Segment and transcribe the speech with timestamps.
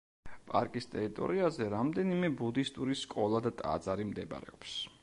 [0.51, 4.79] პარკის ტერიტორიაზე რამდენიმე ბუდისტური სკოლა და ტაძარი მდებარეობს.